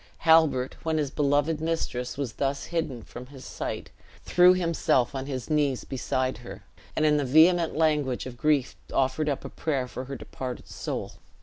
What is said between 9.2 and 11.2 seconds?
up a prayer for her departed soul.